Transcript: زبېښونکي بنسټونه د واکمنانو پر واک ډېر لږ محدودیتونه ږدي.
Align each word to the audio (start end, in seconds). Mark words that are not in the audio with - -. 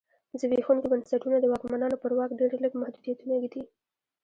زبېښونکي 0.39 0.87
بنسټونه 0.93 1.37
د 1.39 1.45
واکمنانو 1.51 2.01
پر 2.03 2.11
واک 2.17 2.31
ډېر 2.39 2.51
لږ 2.63 2.73
محدودیتونه 2.81 3.33
ږدي. 3.43 3.63